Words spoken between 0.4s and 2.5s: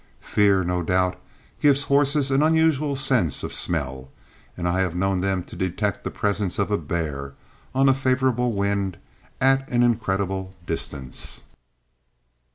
no doubt, gives horses an